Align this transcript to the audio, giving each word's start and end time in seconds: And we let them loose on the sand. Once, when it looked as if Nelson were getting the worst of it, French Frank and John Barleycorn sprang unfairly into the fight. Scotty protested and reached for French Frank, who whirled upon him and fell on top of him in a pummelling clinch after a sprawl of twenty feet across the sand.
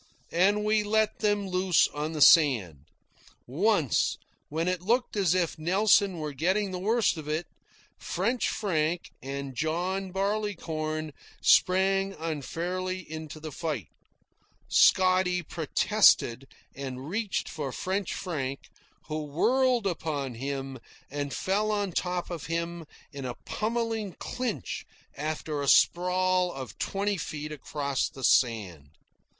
And 0.33 0.63
we 0.65 0.81
let 0.81 1.19
them 1.19 1.47
loose 1.47 1.87
on 1.89 2.13
the 2.13 2.21
sand. 2.23 2.85
Once, 3.45 4.17
when 4.49 4.67
it 4.67 4.81
looked 4.81 5.15
as 5.15 5.35
if 5.35 5.59
Nelson 5.59 6.17
were 6.17 6.33
getting 6.33 6.71
the 6.71 6.79
worst 6.79 7.17
of 7.17 7.27
it, 7.27 7.45
French 7.99 8.49
Frank 8.49 9.11
and 9.21 9.53
John 9.53 10.09
Barleycorn 10.11 11.13
sprang 11.39 12.13
unfairly 12.17 13.01
into 13.11 13.39
the 13.39 13.51
fight. 13.51 13.89
Scotty 14.67 15.43
protested 15.43 16.47
and 16.73 17.07
reached 17.07 17.47
for 17.47 17.71
French 17.71 18.15
Frank, 18.15 18.71
who 19.05 19.21
whirled 19.25 19.85
upon 19.85 20.33
him 20.33 20.79
and 21.11 21.31
fell 21.31 21.69
on 21.71 21.91
top 21.91 22.31
of 22.31 22.47
him 22.47 22.87
in 23.13 23.23
a 23.23 23.35
pummelling 23.45 24.13
clinch 24.13 24.83
after 25.15 25.61
a 25.61 25.67
sprawl 25.67 26.51
of 26.51 26.79
twenty 26.79 27.17
feet 27.17 27.51
across 27.51 28.09
the 28.09 28.23
sand. 28.23 28.89